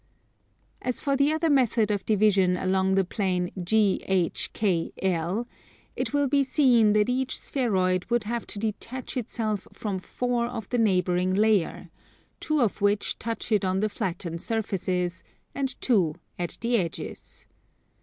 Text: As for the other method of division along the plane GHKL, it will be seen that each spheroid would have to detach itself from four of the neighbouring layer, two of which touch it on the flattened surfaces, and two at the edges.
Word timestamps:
As 0.81 0.99
for 0.99 1.15
the 1.15 1.31
other 1.31 1.47
method 1.47 1.91
of 1.91 2.07
division 2.07 2.57
along 2.57 2.95
the 2.95 3.03
plane 3.03 3.51
GHKL, 3.59 5.45
it 5.95 6.11
will 6.11 6.27
be 6.27 6.41
seen 6.41 6.93
that 6.93 7.07
each 7.07 7.37
spheroid 7.37 8.05
would 8.05 8.23
have 8.23 8.47
to 8.47 8.57
detach 8.57 9.15
itself 9.15 9.67
from 9.71 9.99
four 9.99 10.47
of 10.47 10.67
the 10.69 10.79
neighbouring 10.79 11.35
layer, 11.35 11.89
two 12.39 12.61
of 12.61 12.81
which 12.81 13.19
touch 13.19 13.51
it 13.51 13.63
on 13.63 13.79
the 13.79 13.89
flattened 13.89 14.41
surfaces, 14.41 15.23
and 15.53 15.79
two 15.79 16.15
at 16.39 16.57
the 16.61 16.77
edges. 16.77 17.45